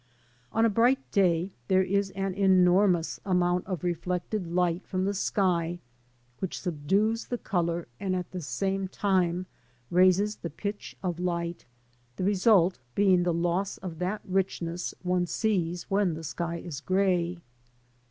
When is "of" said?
3.67-3.83, 11.03-11.19, 13.77-13.99